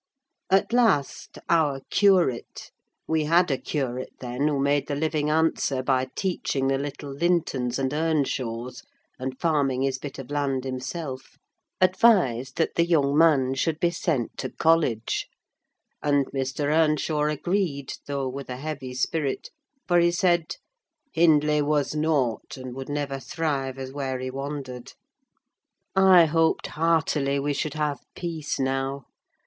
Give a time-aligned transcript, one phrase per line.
[0.49, 2.71] At last, our curate
[3.07, 7.77] (we had a curate then who made the living answer by teaching the little Lintons
[7.77, 8.81] and Earnshaws,
[9.19, 11.37] and farming his bit of land himself)
[11.79, 15.27] advised that the young man should be sent to college;
[16.01, 16.75] and Mr.
[16.75, 19.51] Earnshaw agreed, though with a heavy spirit,
[19.87, 24.93] for he said—"Hindley was nought, and would never thrive as where he wandered."
[25.95, 29.05] I hoped heartily we should have peace now.